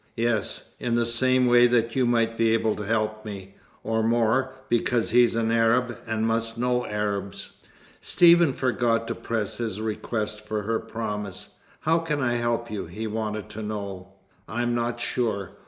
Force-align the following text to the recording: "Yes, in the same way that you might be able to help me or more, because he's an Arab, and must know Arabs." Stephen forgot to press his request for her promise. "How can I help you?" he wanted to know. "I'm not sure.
"Yes, 0.17 0.73
in 0.79 0.95
the 0.95 1.05
same 1.05 1.45
way 1.45 1.67
that 1.67 1.95
you 1.95 2.07
might 2.07 2.35
be 2.35 2.55
able 2.55 2.75
to 2.75 2.83
help 2.87 3.23
me 3.23 3.53
or 3.83 4.01
more, 4.01 4.55
because 4.67 5.11
he's 5.11 5.35
an 5.35 5.51
Arab, 5.51 5.95
and 6.07 6.25
must 6.25 6.57
know 6.57 6.87
Arabs." 6.87 7.51
Stephen 7.99 8.51
forgot 8.51 9.07
to 9.07 9.13
press 9.13 9.59
his 9.59 9.79
request 9.79 10.41
for 10.43 10.63
her 10.63 10.79
promise. 10.79 11.59
"How 11.81 11.99
can 11.99 12.19
I 12.19 12.37
help 12.37 12.71
you?" 12.71 12.87
he 12.87 13.05
wanted 13.05 13.47
to 13.49 13.61
know. 13.61 14.13
"I'm 14.47 14.73
not 14.73 14.99
sure. 14.99 15.51